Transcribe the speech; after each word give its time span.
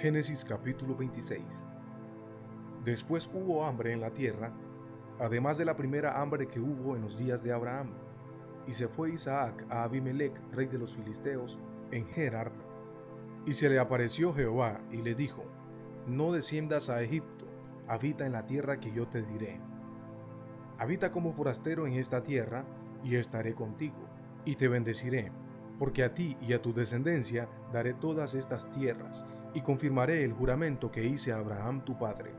Génesis 0.00 0.46
capítulo 0.46 0.96
26 0.96 1.66
Después 2.82 3.28
hubo 3.34 3.66
hambre 3.66 3.92
en 3.92 4.00
la 4.00 4.14
tierra, 4.14 4.50
además 5.18 5.58
de 5.58 5.66
la 5.66 5.76
primera 5.76 6.22
hambre 6.22 6.48
que 6.48 6.58
hubo 6.58 6.96
en 6.96 7.02
los 7.02 7.18
días 7.18 7.42
de 7.42 7.52
Abraham. 7.52 7.90
Y 8.66 8.72
se 8.72 8.88
fue 8.88 9.10
Isaac 9.10 9.66
a 9.68 9.82
Abimelech, 9.82 10.32
rey 10.52 10.68
de 10.68 10.78
los 10.78 10.96
filisteos, 10.96 11.58
en 11.90 12.06
Gerar. 12.06 12.50
Y 13.44 13.52
se 13.52 13.68
le 13.68 13.78
apareció 13.78 14.32
Jehová 14.32 14.80
y 14.90 15.02
le 15.02 15.14
dijo, 15.14 15.44
No 16.06 16.32
desciendas 16.32 16.88
a 16.88 17.02
Egipto, 17.02 17.44
habita 17.86 18.24
en 18.24 18.32
la 18.32 18.46
tierra 18.46 18.80
que 18.80 18.92
yo 18.92 19.06
te 19.06 19.20
diré. 19.20 19.60
Habita 20.78 21.12
como 21.12 21.34
forastero 21.34 21.86
en 21.86 21.92
esta 21.92 22.22
tierra, 22.22 22.64
y 23.04 23.16
estaré 23.16 23.54
contigo, 23.54 24.08
y 24.46 24.56
te 24.56 24.66
bendeciré, 24.66 25.30
porque 25.78 26.04
a 26.04 26.14
ti 26.14 26.38
y 26.40 26.54
a 26.54 26.62
tu 26.62 26.72
descendencia 26.72 27.50
daré 27.70 27.92
todas 27.92 28.34
estas 28.34 28.70
tierras, 28.70 29.26
y 29.54 29.60
confirmaré 29.62 30.24
el 30.24 30.32
juramento 30.32 30.90
que 30.90 31.04
hice 31.04 31.32
a 31.32 31.38
Abraham 31.38 31.84
tu 31.84 31.98
padre 31.98 32.32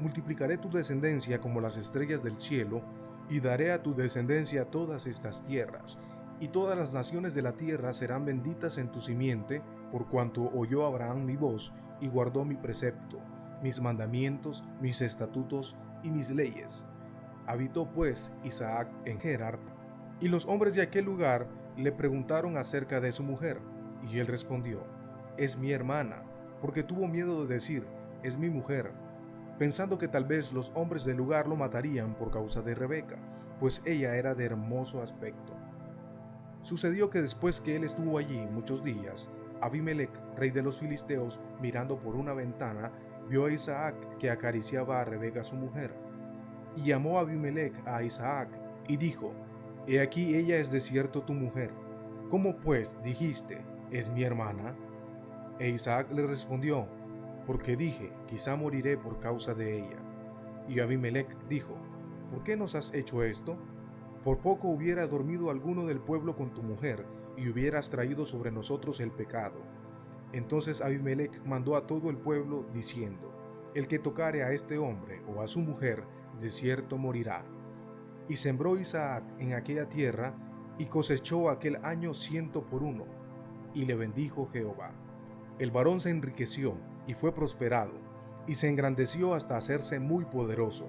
multiplicaré 0.00 0.58
tu 0.58 0.70
descendencia 0.70 1.40
como 1.40 1.60
las 1.60 1.76
estrellas 1.76 2.22
del 2.22 2.40
cielo, 2.40 2.82
y 3.30 3.40
daré 3.40 3.72
a 3.72 3.82
tu 3.82 3.94
descendencia 3.94 4.70
todas 4.70 5.06
estas 5.06 5.44
tierras, 5.44 5.98
y 6.40 6.48
todas 6.48 6.78
las 6.78 6.94
naciones 6.94 7.34
de 7.34 7.42
la 7.42 7.52
tierra 7.52 7.92
serán 7.92 8.24
benditas 8.24 8.78
en 8.78 8.90
tu 8.90 9.00
simiente, 9.00 9.62
por 9.92 10.06
cuanto 10.06 10.50
oyó 10.54 10.84
Abraham 10.84 11.24
mi 11.24 11.36
voz 11.36 11.74
y 12.00 12.08
guardó 12.08 12.44
mi 12.44 12.56
precepto, 12.56 13.18
mis 13.62 13.80
mandamientos, 13.80 14.64
mis 14.80 15.02
estatutos 15.02 15.76
y 16.02 16.10
mis 16.10 16.30
leyes. 16.30 16.86
Habitó 17.46 17.90
pues 17.90 18.32
Isaac 18.44 18.88
en 19.04 19.20
Gerar, 19.20 19.58
y 20.20 20.28
los 20.28 20.46
hombres 20.46 20.74
de 20.74 20.82
aquel 20.82 21.04
lugar 21.04 21.48
le 21.76 21.92
preguntaron 21.92 22.56
acerca 22.56 23.00
de 23.00 23.12
su 23.12 23.22
mujer, 23.22 23.60
y 24.10 24.18
él 24.18 24.26
respondió, 24.26 24.84
es 25.36 25.58
mi 25.58 25.72
hermana, 25.72 26.22
porque 26.60 26.82
tuvo 26.82 27.06
miedo 27.08 27.44
de 27.44 27.54
decir, 27.54 27.86
es 28.22 28.36
mi 28.38 28.50
mujer, 28.50 28.92
pensando 29.58 29.98
que 29.98 30.08
tal 30.08 30.24
vez 30.24 30.52
los 30.52 30.72
hombres 30.74 31.04
del 31.04 31.16
lugar 31.16 31.48
lo 31.48 31.56
matarían 31.56 32.14
por 32.14 32.30
causa 32.30 32.62
de 32.62 32.74
Rebeca, 32.74 33.18
pues 33.60 33.82
ella 33.84 34.16
era 34.16 34.34
de 34.34 34.44
hermoso 34.44 35.02
aspecto. 35.02 35.54
Sucedió 36.62 37.10
que 37.10 37.20
después 37.22 37.60
que 37.60 37.76
él 37.76 37.84
estuvo 37.84 38.18
allí 38.18 38.46
muchos 38.50 38.82
días, 38.82 39.30
Abimelech, 39.60 40.10
rey 40.36 40.50
de 40.50 40.62
los 40.62 40.78
filisteos, 40.78 41.40
mirando 41.60 41.98
por 41.98 42.14
una 42.14 42.32
ventana, 42.34 42.92
vio 43.28 43.46
a 43.46 43.52
Isaac 43.52 43.94
que 44.18 44.30
acariciaba 44.30 45.00
a 45.00 45.04
Rebeca 45.04 45.44
su 45.44 45.56
mujer. 45.56 45.94
Y 46.76 46.82
llamó 46.82 47.18
a 47.18 47.22
Abimelech 47.22 47.74
a 47.86 48.02
Isaac 48.02 48.48
y 48.86 48.96
dijo, 48.96 49.32
He 49.86 50.00
aquí 50.00 50.36
ella 50.36 50.58
es 50.58 50.70
de 50.70 50.80
cierto 50.80 51.22
tu 51.22 51.32
mujer. 51.32 51.70
¿Cómo 52.30 52.56
pues 52.56 53.02
dijiste, 53.02 53.64
es 53.90 54.10
mi 54.10 54.22
hermana? 54.22 54.76
E 55.58 55.68
Isaac 55.70 56.12
le 56.12 56.26
respondió, 56.26 56.86
porque 57.46 57.76
dije, 57.76 58.12
quizá 58.26 58.54
moriré 58.54 58.96
por 58.96 59.18
causa 59.18 59.54
de 59.54 59.78
ella. 59.78 59.98
Y 60.68 60.80
Abimelech 60.80 61.36
dijo, 61.48 61.74
¿por 62.30 62.44
qué 62.44 62.56
nos 62.56 62.74
has 62.74 62.94
hecho 62.94 63.22
esto? 63.22 63.56
Por 64.22 64.38
poco 64.38 64.68
hubiera 64.68 65.06
dormido 65.08 65.50
alguno 65.50 65.86
del 65.86 65.98
pueblo 65.98 66.36
con 66.36 66.52
tu 66.52 66.62
mujer, 66.62 67.06
y 67.36 67.48
hubieras 67.48 67.90
traído 67.90 68.26
sobre 68.26 68.50
nosotros 68.50 69.00
el 69.00 69.10
pecado. 69.10 69.62
Entonces 70.32 70.80
Abimelech 70.80 71.42
mandó 71.44 71.74
a 71.74 71.86
todo 71.86 72.10
el 72.10 72.18
pueblo, 72.18 72.66
diciendo, 72.72 73.32
El 73.74 73.88
que 73.88 73.98
tocare 73.98 74.44
a 74.44 74.52
este 74.52 74.78
hombre 74.78 75.22
o 75.26 75.40
a 75.40 75.48
su 75.48 75.60
mujer, 75.60 76.04
de 76.40 76.50
cierto 76.50 76.98
morirá. 76.98 77.44
Y 78.28 78.36
sembró 78.36 78.78
Isaac 78.78 79.24
en 79.38 79.54
aquella 79.54 79.88
tierra, 79.88 80.34
y 80.78 80.84
cosechó 80.86 81.50
aquel 81.50 81.78
año 81.84 82.14
ciento 82.14 82.64
por 82.64 82.82
uno, 82.82 83.06
y 83.74 83.86
le 83.86 83.96
bendijo 83.96 84.48
Jehová. 84.52 84.92
El 85.58 85.72
varón 85.72 85.98
se 85.98 86.10
enriqueció, 86.10 86.76
y 87.08 87.14
fue 87.14 87.34
prosperado, 87.34 87.94
y 88.46 88.54
se 88.54 88.68
engrandeció 88.68 89.34
hasta 89.34 89.56
hacerse 89.56 89.98
muy 89.98 90.24
poderoso, 90.24 90.88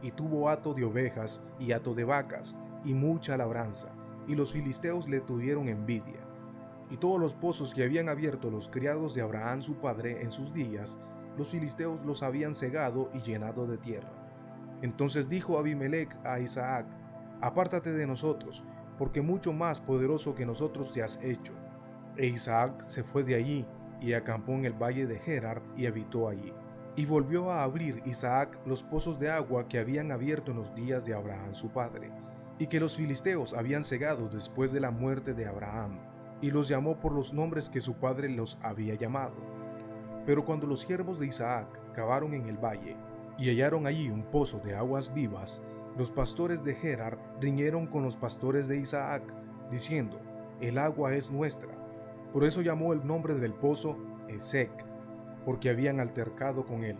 y 0.00 0.10
tuvo 0.12 0.48
hato 0.48 0.72
de 0.72 0.84
ovejas 0.84 1.42
y 1.58 1.72
hato 1.72 1.92
de 1.94 2.04
vacas, 2.04 2.56
y 2.82 2.94
mucha 2.94 3.36
labranza, 3.36 3.88
y 4.26 4.36
los 4.36 4.52
filisteos 4.52 5.06
le 5.06 5.20
tuvieron 5.20 5.68
envidia. 5.68 6.20
Y 6.88 6.96
todos 6.96 7.20
los 7.20 7.34
pozos 7.34 7.74
que 7.74 7.84
habían 7.84 8.08
abierto 8.08 8.50
los 8.50 8.70
criados 8.70 9.14
de 9.14 9.20
Abraham 9.20 9.60
su 9.60 9.76
padre 9.76 10.22
en 10.22 10.30
sus 10.30 10.54
días, 10.54 10.98
los 11.36 11.50
filisteos 11.50 12.02
los 12.06 12.22
habían 12.22 12.54
cegado 12.54 13.10
y 13.12 13.20
llenado 13.20 13.66
de 13.66 13.76
tierra. 13.76 14.10
Entonces 14.80 15.28
dijo 15.28 15.58
Abimelech 15.58 16.16
a 16.24 16.40
Isaac, 16.40 16.86
Apártate 17.42 17.92
de 17.92 18.06
nosotros, 18.06 18.64
porque 18.96 19.20
mucho 19.20 19.52
más 19.52 19.82
poderoso 19.82 20.34
que 20.34 20.46
nosotros 20.46 20.90
te 20.92 21.02
has 21.02 21.18
hecho. 21.22 21.52
E 22.16 22.26
Isaac 22.26 22.86
se 22.86 23.04
fue 23.04 23.24
de 23.24 23.34
allí 23.34 23.66
y 24.00 24.14
acampó 24.14 24.52
en 24.52 24.64
el 24.64 24.72
valle 24.72 25.06
de 25.06 25.18
Gerar 25.18 25.62
y 25.76 25.86
habitó 25.86 26.28
allí. 26.28 26.52
Y 26.96 27.06
volvió 27.06 27.50
a 27.50 27.62
abrir 27.62 28.02
Isaac 28.04 28.58
los 28.66 28.82
pozos 28.82 29.18
de 29.18 29.30
agua 29.30 29.68
que 29.68 29.78
habían 29.78 30.10
abierto 30.10 30.50
en 30.50 30.56
los 30.56 30.74
días 30.74 31.04
de 31.04 31.14
Abraham 31.14 31.54
su 31.54 31.70
padre, 31.70 32.10
y 32.58 32.66
que 32.66 32.80
los 32.80 32.96
filisteos 32.96 33.54
habían 33.54 33.84
cegado 33.84 34.28
después 34.28 34.72
de 34.72 34.80
la 34.80 34.90
muerte 34.90 35.32
de 35.34 35.46
Abraham, 35.46 36.00
y 36.40 36.50
los 36.50 36.68
llamó 36.68 36.98
por 36.98 37.12
los 37.12 37.32
nombres 37.32 37.70
que 37.70 37.80
su 37.80 37.94
padre 37.94 38.28
los 38.28 38.58
había 38.62 38.94
llamado. 38.94 39.36
Pero 40.26 40.44
cuando 40.44 40.66
los 40.66 40.80
siervos 40.80 41.18
de 41.18 41.26
Isaac 41.26 41.66
cavaron 41.92 42.34
en 42.34 42.46
el 42.46 42.58
valle, 42.58 42.96
y 43.38 43.48
hallaron 43.48 43.86
allí 43.86 44.10
un 44.10 44.24
pozo 44.24 44.58
de 44.58 44.74
aguas 44.74 45.14
vivas, 45.14 45.62
los 45.96 46.10
pastores 46.10 46.62
de 46.62 46.74
Gerar 46.74 47.18
riñeron 47.40 47.86
con 47.86 48.02
los 48.02 48.16
pastores 48.16 48.68
de 48.68 48.78
Isaac, 48.78 49.22
diciendo, 49.70 50.20
El 50.60 50.78
agua 50.78 51.14
es 51.14 51.30
nuestra, 51.30 51.79
por 52.32 52.44
eso 52.44 52.62
llamó 52.62 52.92
el 52.92 53.06
nombre 53.06 53.34
del 53.34 53.54
pozo 53.54 53.98
Esec, 54.28 54.70
porque 55.44 55.70
habían 55.70 56.00
altercado 56.00 56.64
con 56.64 56.84
él. 56.84 56.96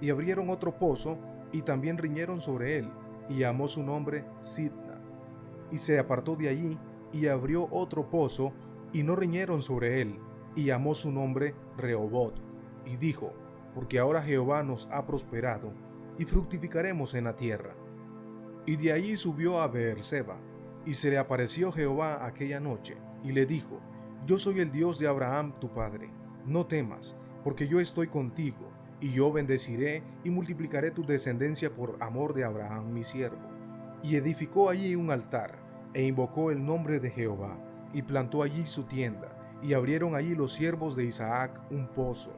Y 0.00 0.10
abrieron 0.10 0.50
otro 0.50 0.78
pozo, 0.78 1.18
y 1.52 1.62
también 1.62 1.98
riñeron 1.98 2.40
sobre 2.40 2.78
él, 2.78 2.90
y 3.28 3.38
llamó 3.38 3.68
su 3.68 3.82
nombre 3.82 4.24
Sidna. 4.40 5.00
Y 5.70 5.78
se 5.78 5.98
apartó 5.98 6.36
de 6.36 6.48
allí, 6.48 6.78
y 7.12 7.26
abrió 7.26 7.68
otro 7.70 8.08
pozo, 8.08 8.52
y 8.92 9.02
no 9.02 9.16
riñeron 9.16 9.62
sobre 9.62 10.00
él, 10.00 10.18
y 10.54 10.64
llamó 10.64 10.94
su 10.94 11.10
nombre 11.10 11.54
Rehobot. 11.76 12.40
Y 12.84 12.96
dijo, 12.96 13.32
porque 13.74 13.98
ahora 13.98 14.22
Jehová 14.22 14.62
nos 14.62 14.88
ha 14.90 15.06
prosperado, 15.06 15.72
y 16.18 16.24
fructificaremos 16.24 17.14
en 17.14 17.24
la 17.24 17.36
tierra. 17.36 17.74
Y 18.64 18.76
de 18.76 18.92
allí 18.92 19.16
subió 19.16 19.60
a 19.60 19.68
Beerseba, 19.68 20.38
y 20.86 20.94
se 20.94 21.10
le 21.10 21.18
apareció 21.18 21.72
Jehová 21.72 22.24
aquella 22.24 22.60
noche, 22.60 22.96
y 23.22 23.32
le 23.32 23.44
dijo, 23.44 23.75
yo 24.26 24.38
soy 24.38 24.58
el 24.58 24.72
Dios 24.72 24.98
de 24.98 25.06
Abraham 25.06 25.52
tu 25.60 25.72
padre. 25.72 26.10
No 26.44 26.66
temas, 26.66 27.14
porque 27.44 27.68
yo 27.68 27.78
estoy 27.78 28.08
contigo, 28.08 28.72
y 29.00 29.12
yo 29.12 29.30
bendeciré 29.30 30.02
y 30.24 30.30
multiplicaré 30.30 30.90
tu 30.90 31.06
descendencia 31.06 31.72
por 31.72 32.02
amor 32.02 32.34
de 32.34 32.42
Abraham 32.42 32.92
mi 32.92 33.04
siervo. 33.04 33.48
Y 34.02 34.16
edificó 34.16 34.68
allí 34.68 34.96
un 34.96 35.12
altar, 35.12 35.60
e 35.94 36.04
invocó 36.04 36.50
el 36.50 36.64
nombre 36.64 36.98
de 36.98 37.10
Jehová, 37.10 37.56
y 37.92 38.02
plantó 38.02 38.42
allí 38.42 38.66
su 38.66 38.82
tienda, 38.82 39.28
y 39.62 39.74
abrieron 39.74 40.16
allí 40.16 40.34
los 40.34 40.52
siervos 40.52 40.96
de 40.96 41.04
Isaac 41.04 41.62
un 41.70 41.86
pozo. 41.86 42.32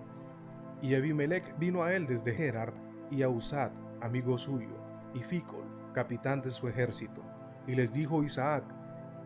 Y 0.83 0.95
Abimelech 0.95 1.59
vino 1.59 1.83
a 1.83 1.95
él 1.95 2.07
desde 2.07 2.35
Gerar, 2.35 2.75
y 3.11 3.23
a 3.23 3.31
Usad, 3.31 3.71
amigo 4.03 4.37
suyo, 4.37 4.77
y 5.15 5.21
Ficol, 5.21 5.65
capitán 5.95 6.43
de 6.43 6.51
su 6.51 6.69
ejército. 6.69 7.23
Y 7.67 7.75
les 7.75 7.95
dijo 7.95 8.23
Isaac, 8.23 8.65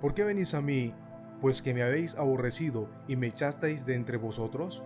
¿por 0.01 0.15
qué 0.15 0.23
venís 0.23 0.55
a 0.55 0.61
mí 0.61 0.95
pues 1.43 1.61
que 1.61 1.75
me 1.75 1.83
habéis 1.83 2.15
aborrecido 2.15 2.89
y 3.09 3.17
me 3.17 3.27
echasteis 3.27 3.85
de 3.85 3.97
entre 3.97 4.17
vosotros? 4.17 4.85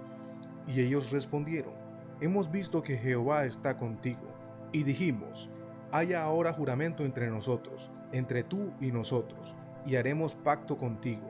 Y 0.67 0.81
ellos 0.81 1.13
respondieron, 1.13 1.75
Hemos 2.19 2.51
visto 2.51 2.83
que 2.83 2.97
Jehová 2.97 3.45
está 3.45 3.77
contigo. 3.77 4.35
Y 4.73 4.83
dijimos, 4.83 5.51
Haya 5.93 6.23
ahora 6.23 6.55
juramento 6.55 7.05
entre 7.05 7.29
nosotros, 7.29 7.91
entre 8.11 8.43
tú 8.43 8.73
y 8.81 8.91
nosotros, 8.91 9.55
y 9.85 9.97
haremos 9.97 10.35
pacto 10.35 10.79
contigo, 10.79 11.29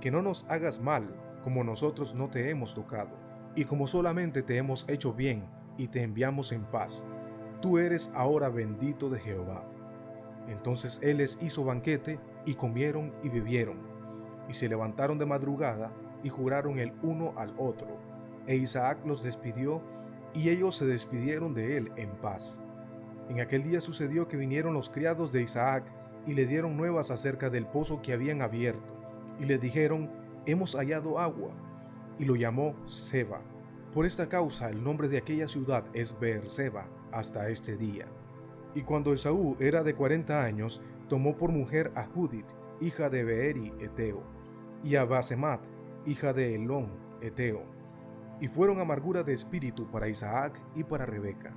que 0.00 0.10
no 0.10 0.22
nos 0.22 0.46
hagas 0.48 0.80
mal, 0.80 1.14
como 1.44 1.62
nosotros 1.62 2.14
no 2.14 2.30
te 2.30 2.48
hemos 2.48 2.74
tocado, 2.74 3.10
y 3.54 3.66
como 3.66 3.86
solamente 3.86 4.42
te 4.42 4.56
hemos 4.56 4.88
hecho 4.88 5.12
bien, 5.12 5.44
y 5.76 5.88
te 5.88 6.02
enviamos 6.02 6.52
en 6.52 6.64
paz. 6.64 7.04
Tú 7.60 7.76
eres 7.76 8.10
ahora 8.14 8.48
bendito 8.48 9.10
de 9.10 9.20
Jehová. 9.20 9.62
Entonces 10.48 11.00
él 11.02 11.18
les 11.18 11.36
hizo 11.42 11.64
banquete, 11.64 12.18
y 12.46 12.54
comieron 12.54 13.12
y 13.22 13.28
bebieron 13.28 13.87
y 14.48 14.52
se 14.54 14.68
levantaron 14.68 15.18
de 15.18 15.26
madrugada 15.26 15.92
y 16.22 16.28
juraron 16.28 16.78
el 16.78 16.92
uno 17.02 17.34
al 17.36 17.54
otro. 17.58 17.98
E 18.46 18.56
Isaac 18.56 18.98
los 19.04 19.22
despidió 19.22 19.82
y 20.34 20.48
ellos 20.50 20.76
se 20.76 20.86
despidieron 20.86 21.54
de 21.54 21.76
él 21.76 21.92
en 21.96 22.10
paz. 22.10 22.60
En 23.28 23.40
aquel 23.40 23.62
día 23.62 23.80
sucedió 23.80 24.26
que 24.26 24.36
vinieron 24.36 24.72
los 24.72 24.88
criados 24.88 25.32
de 25.32 25.42
Isaac 25.42 25.84
y 26.26 26.34
le 26.34 26.46
dieron 26.46 26.76
nuevas 26.76 27.10
acerca 27.10 27.50
del 27.50 27.66
pozo 27.66 28.02
que 28.02 28.12
habían 28.12 28.42
abierto, 28.42 28.94
y 29.38 29.44
le 29.44 29.58
dijeron, 29.58 30.10
hemos 30.46 30.74
hallado 30.74 31.18
agua, 31.18 31.50
y 32.18 32.24
lo 32.24 32.36
llamó 32.36 32.74
Seba. 32.86 33.40
Por 33.92 34.04
esta 34.04 34.28
causa 34.28 34.68
el 34.68 34.82
nombre 34.82 35.08
de 35.08 35.18
aquella 35.18 35.48
ciudad 35.48 35.84
es 35.94 36.14
Seba 36.46 36.86
hasta 37.12 37.48
este 37.48 37.76
día. 37.76 38.06
Y 38.74 38.82
cuando 38.82 39.12
Esaú 39.12 39.56
era 39.60 39.82
de 39.82 39.94
cuarenta 39.94 40.42
años, 40.42 40.82
tomó 41.08 41.36
por 41.36 41.50
mujer 41.50 41.92
a 41.94 42.04
Judith, 42.04 42.46
hija 42.80 43.10
de 43.10 43.24
Beeri 43.24 43.72
Eteo, 43.80 44.22
y 44.82 44.96
a 44.96 45.04
hija 46.06 46.32
de 46.32 46.54
Elón, 46.54 46.90
Eteo. 47.20 47.62
y 48.40 48.46
fueron 48.46 48.78
amargura 48.78 49.24
de 49.24 49.32
espíritu 49.32 49.90
para 49.90 50.08
Isaac 50.08 50.60
y 50.76 50.84
para 50.84 51.06
Rebeca. 51.06 51.52